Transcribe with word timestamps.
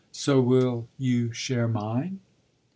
"So 0.11 0.41
will 0.41 0.87
you 0.97 1.31
share 1.31 1.67
mine." 1.67 2.21